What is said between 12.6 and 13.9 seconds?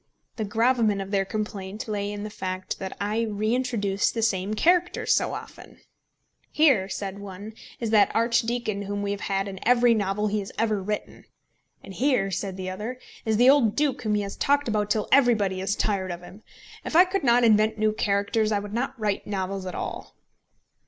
other, "is the old